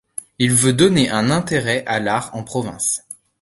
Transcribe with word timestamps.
Il 0.39 0.51
veut 0.55 0.73
donner 0.73 1.11
un 1.11 1.29
intérêt 1.29 1.85
à 1.85 1.99
l'art 1.99 2.31
en 2.33 2.43
province. 2.43 3.05